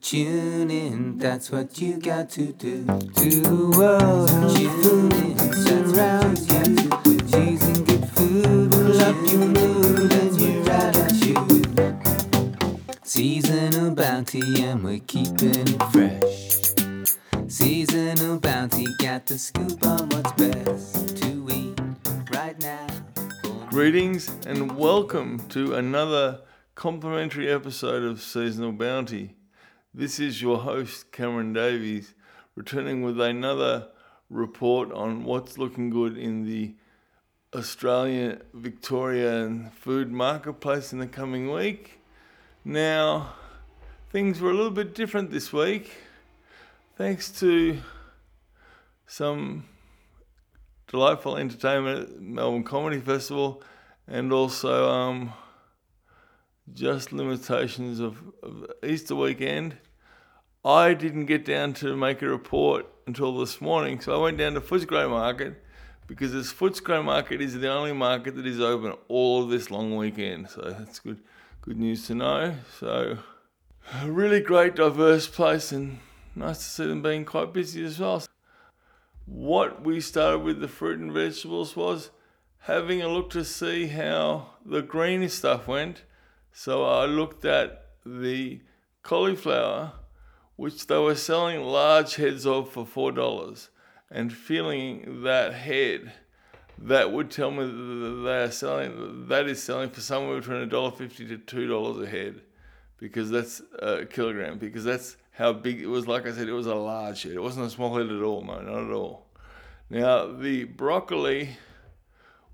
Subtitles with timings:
[0.00, 2.84] tune in, that's what you got to do.
[2.84, 6.74] To the world tune in, surrounds you.
[7.30, 11.98] Cheese and good food will up your mood and your attitude.
[13.02, 17.48] Seasonal bounty, and we're keeping it fresh.
[17.48, 21.80] Seasonal bounty, got the scoop on what's best to eat
[22.32, 22.86] right now.
[23.70, 26.40] Greetings and welcome to another
[26.74, 29.36] complimentary episode of Seasonal Bounty.
[29.96, 32.14] This is your host, Cameron Davies,
[32.56, 33.86] returning with another
[34.28, 36.74] report on what's looking good in the
[37.54, 42.00] Australian Victorian food marketplace in the coming week.
[42.64, 43.34] Now,
[44.10, 45.92] things were a little bit different this week,
[46.96, 47.78] thanks to
[49.06, 49.64] some
[50.88, 53.62] delightful entertainment at Melbourne Comedy Festival
[54.08, 55.32] and also um,
[56.72, 59.76] just limitations of, of Easter weekend.
[60.66, 64.54] I didn't get down to make a report until this morning, so I went down
[64.54, 65.62] to Footscray Market
[66.06, 69.94] because this Footscray Market is the only market that is open all of this long
[69.94, 70.48] weekend.
[70.48, 71.20] So that's good,
[71.60, 72.54] good news to know.
[72.80, 73.18] So
[74.00, 75.98] a really great, diverse place, and
[76.34, 78.24] nice to see them being quite busy as well.
[79.26, 82.10] What we started with the fruit and vegetables was
[82.60, 86.04] having a look to see how the green stuff went.
[86.52, 88.60] So I looked at the
[89.02, 89.92] cauliflower,
[90.56, 93.70] which they were selling large heads of for four dollars,
[94.10, 96.12] and feeling that head,
[96.78, 100.66] that would tell me that they are selling that is selling for somewhere between a
[100.66, 102.40] dollar fifty to two dollars a head,
[102.98, 104.58] because that's a kilogram.
[104.58, 106.06] Because that's how big it was.
[106.06, 107.32] Like I said, it was a large head.
[107.32, 108.42] It wasn't a small head at all.
[108.42, 109.26] No, not at all.
[109.90, 111.56] Now the broccoli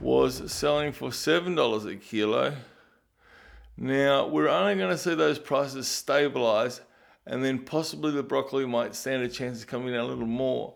[0.00, 2.54] was selling for seven dollars a kilo.
[3.76, 6.80] Now we're only going to see those prices stabilize,
[7.28, 10.74] and then possibly the broccoli might stand a chance of coming down a little more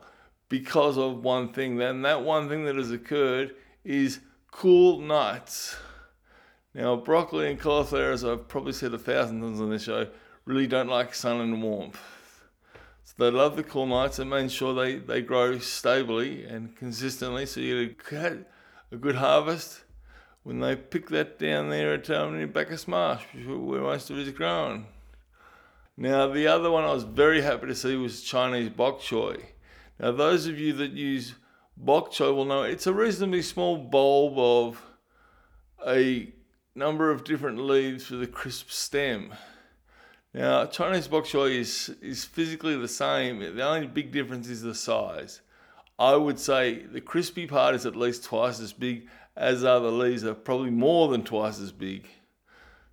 [0.51, 1.79] because of one thing.
[1.79, 3.55] Then that one thing that has occurred
[3.85, 4.21] is
[4.51, 5.75] cool nights.
[6.75, 10.09] Now broccoli and cauliflower, as I've probably said a thousand times on this show,
[10.45, 11.99] really don't like sun and warmth.
[13.05, 17.47] So they love the cool nights and make sure they, they grow stably and consistently
[17.47, 18.51] so you get
[18.91, 19.85] a good harvest
[20.43, 24.35] when they pick that down there at um, Bacchus Marsh, where most of it is
[24.35, 24.87] grown.
[25.97, 29.43] Now, the other one I was very happy to see was Chinese bok choy.
[30.01, 31.35] Now, those of you that use
[31.77, 34.83] bok choy will know it's a reasonably small bulb of
[35.87, 36.33] a
[36.75, 39.35] number of different leaves with a crisp stem.
[40.33, 43.41] Now, Chinese bok choy is, is physically the same.
[43.41, 45.43] The only big difference is the size.
[45.99, 49.93] I would say the crispy part is at least twice as big, as are the
[49.93, 52.09] leaves are probably more than twice as big.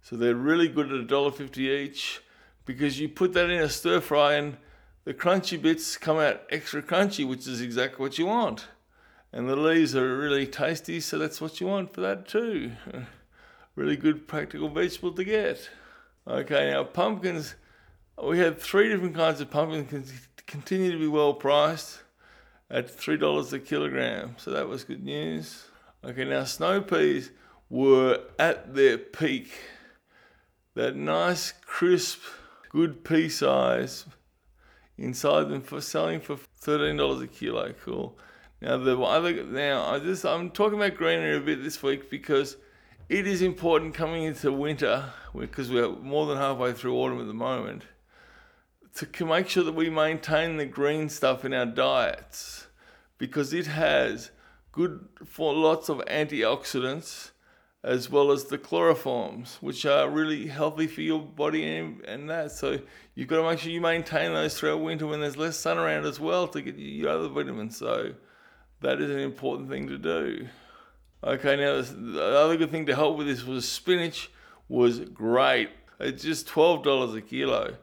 [0.01, 2.21] So they're really good at $1.50 each
[2.69, 4.55] because you put that in a stir fry and
[5.03, 8.67] the crunchy bits come out extra crunchy, which is exactly what you want.
[9.33, 12.73] And the leaves are really tasty, so that's what you want for that too.
[13.75, 15.67] really good practical vegetable to get.
[16.27, 17.55] Okay, now pumpkins,
[18.23, 20.13] we had three different kinds of pumpkins
[20.45, 22.03] continue to be well priced
[22.69, 24.35] at three dollars a kilogram.
[24.37, 25.63] So that was good news.
[26.05, 27.31] Okay, now snow peas
[27.67, 29.53] were at their peak.
[30.75, 32.19] That nice, crisp,
[32.69, 34.05] good pea size
[34.97, 37.73] inside them for selling for thirteen dollars a kilo.
[37.83, 38.17] Cool.
[38.61, 42.57] Now the other now I just I'm talking about greenery a bit this week because
[43.09, 47.33] it is important coming into winter because we're more than halfway through autumn at the
[47.33, 47.83] moment
[48.95, 52.67] to make sure that we maintain the green stuff in our diets
[53.17, 54.31] because it has
[54.71, 57.31] good for lots of antioxidants
[57.83, 62.51] as well as the chloroforms which are really healthy for your body and, and that.
[62.51, 62.79] So
[63.15, 66.05] you've got to make sure you maintain those throughout winter when there's less sun around
[66.05, 67.77] as well to get your other vitamins.
[67.77, 68.13] So
[68.81, 70.47] that is an important thing to do.
[71.23, 74.29] Okay now the other good thing to help with this was spinach
[74.67, 75.69] was great.
[75.99, 77.75] It's just $12 a kilo.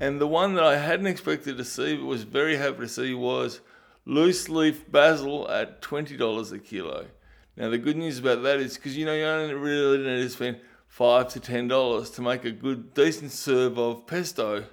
[0.00, 3.14] And the one that I hadn't expected to see, but was very happy to see,
[3.14, 3.60] was
[4.04, 7.06] loose leaf basil at $20 a kilo.
[7.58, 10.30] Now, the good news about that is because you know, you only really need to
[10.30, 14.64] spend 5 to $10 to make a good, decent serve of pesto.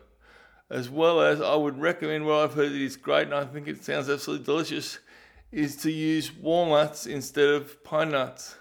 [0.69, 3.67] As well as, I would recommend what I've heard that is great, and I think
[3.67, 4.99] it sounds absolutely delicious,
[5.51, 8.55] is to use walnuts instead of pine nuts.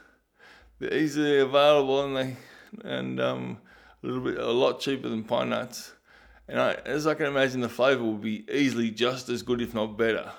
[0.79, 2.37] They're easily available and they
[2.83, 3.59] and um,
[4.03, 5.93] a little bit a lot cheaper than pine nuts.
[6.49, 9.75] And I, as I can imagine, the flavour will be easily just as good, if
[9.75, 10.33] not better.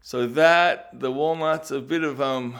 [0.00, 2.58] So that the walnuts, a bit of um,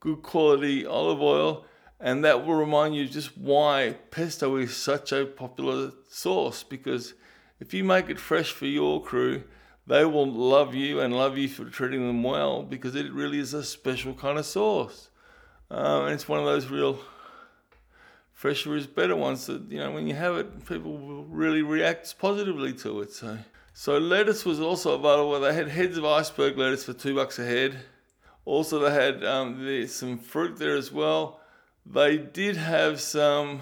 [0.00, 1.64] good quality olive oil,
[2.00, 6.62] and that will remind you just why pesto is such a popular sauce.
[6.62, 7.14] Because
[7.60, 9.44] if you make it fresh for your crew,
[9.86, 13.54] they will love you and love you for treating them well because it really is
[13.54, 15.08] a special kind of sauce.
[15.70, 16.98] Um, and it's one of those real
[18.32, 22.18] fresher is better ones that, you know, when you have it, people will really react
[22.18, 23.12] positively to it.
[23.12, 23.38] So,
[23.74, 25.40] so lettuce was also available.
[25.40, 27.78] They had heads of iceberg lettuce for two bucks a head.
[28.48, 31.38] Also, they had um, some fruit there as well.
[31.84, 33.60] They did have some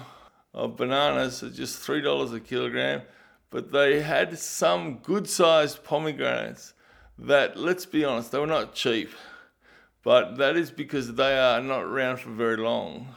[0.55, 3.01] uh, bananas at just three dollars a kilogram,
[3.49, 6.73] but they had some good-sized pomegranates
[7.19, 9.09] that, let's be honest, they were not cheap.
[10.03, 13.09] But that is because they are not around for very long.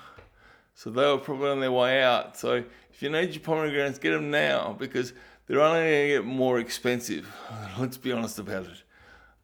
[0.75, 2.37] So they were probably on their way out.
[2.37, 5.13] So if you need your pomegranates, get them now because
[5.47, 7.33] they're only going to get more expensive.
[7.79, 8.83] Let's be honest about it.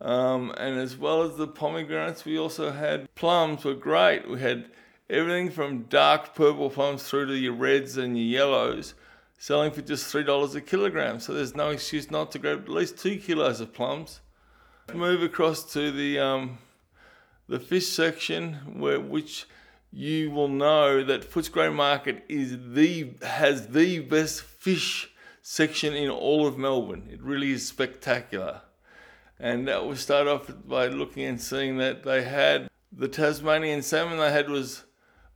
[0.01, 4.29] Um, and as well as the pomegranates, we also had plums were great.
[4.29, 4.71] We had
[5.09, 8.95] everything from dark purple plums through to your reds and your yellows,
[9.39, 11.19] selling for just three dollars a kilogram.
[11.21, 14.21] So there's no excuse not to grab at least two kilos of plums.
[14.95, 16.59] Move across to the um,
[17.49, 19.47] the fish section, where which
[19.93, 25.11] you will know that Footscray Market is the has the best fish
[25.43, 27.09] section in all of Melbourne.
[27.11, 28.61] It really is spectacular.
[29.39, 34.19] And that was start off by looking and seeing that they had the Tasmanian salmon
[34.19, 34.85] they had was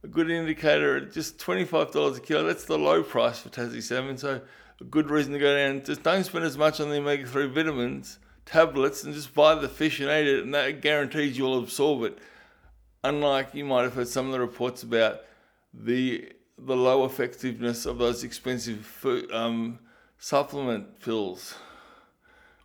[0.02, 2.44] a good indicator at just $25 a kilo.
[2.44, 4.40] That's the low price for Tassie salmon, so
[4.80, 5.84] a good reason to go down.
[5.84, 9.68] Just don't spend as much on the omega 3 vitamins tablets and just buy the
[9.68, 12.18] fish and eat it, and that guarantees you'll absorb it.
[13.04, 15.20] Unlike you might have heard some of the reports about
[15.72, 19.78] the the low effectiveness of those expensive food, um,
[20.18, 21.54] supplement pills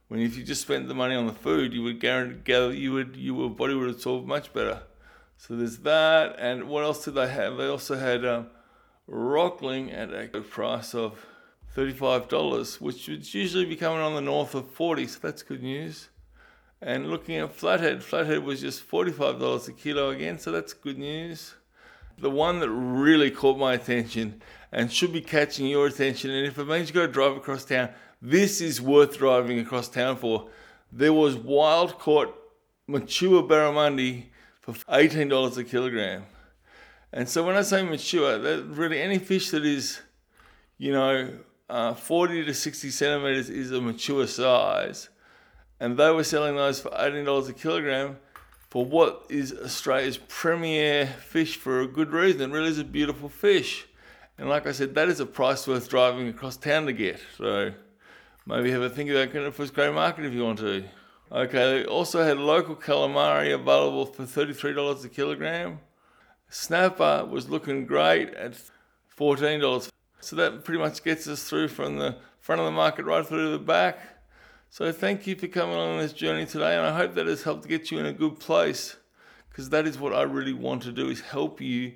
[0.07, 3.15] when if you just spent the money on the food, you would guarantee you would
[3.15, 4.83] your body would absorb much better.
[5.37, 7.57] So there's that, and what else did they have?
[7.57, 8.47] They also had um,
[9.07, 11.25] Rockling at a price of
[11.73, 15.07] thirty-five dollars, which would usually be coming on the north of forty.
[15.07, 16.09] So that's good news.
[16.81, 20.97] And looking at Flathead, Flathead was just forty-five dollars a kilo again, so that's good
[20.97, 21.55] news.
[22.17, 24.41] The one that really caught my attention
[24.71, 27.65] and should be catching your attention, and if it means you got to drive across
[27.65, 27.89] town,
[28.25, 30.49] this is worth driving across town for.
[30.91, 32.35] There was wild caught
[32.87, 34.25] mature barramundi
[34.61, 36.23] for $18 a kilogram.
[37.13, 39.99] And so when I say mature, that really any fish that is,
[40.77, 41.33] you know,
[41.69, 45.09] uh, 40 to 60 centimeters is a mature size.
[45.79, 48.17] And they were selling those for $18 a kilogram
[48.69, 52.41] for what is Australia's premier fish for a good reason.
[52.41, 53.85] It really is a beautiful fish.
[54.37, 57.19] And like I said, that is a price worth driving across town to get.
[57.37, 57.71] So
[58.47, 60.83] Maybe have a think about Footscray Market if you want to.
[61.31, 65.79] Okay, they also had local calamari available for $33 a kilogram.
[66.49, 68.53] Snapper was looking great at
[69.17, 69.89] $14.
[70.19, 73.45] So that pretty much gets us through from the front of the market right through
[73.45, 73.97] to the back.
[74.69, 77.67] So thank you for coming on this journey today, and I hope that has helped
[77.67, 78.95] get you in a good place,
[79.49, 81.93] because that is what I really want to do: is help you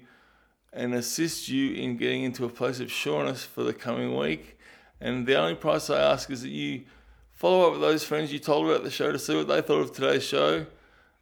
[0.74, 4.58] and assist you in getting into a place of sureness for the coming week.
[5.02, 6.84] And the only price I ask is that you
[7.34, 9.82] follow up with those friends you told about the show to see what they thought
[9.82, 10.66] of today's show.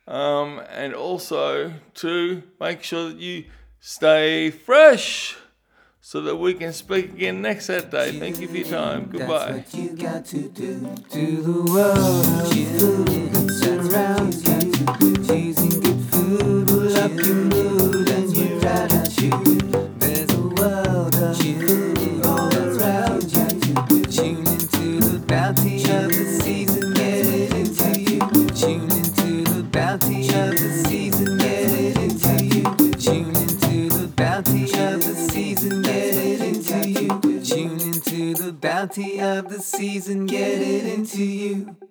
[0.07, 3.45] Um, and also to make sure that you
[3.79, 5.35] stay fresh
[6.01, 8.17] so that we can speak again next Saturday.
[8.17, 9.09] Thank you for your time.
[9.09, 9.65] Goodbye.
[29.77, 32.63] Bounty of the season, get it into you.
[32.93, 37.41] Tune into the bounty of the season, get it into you.
[37.43, 41.86] Tune into the bounty of the season, get it into you.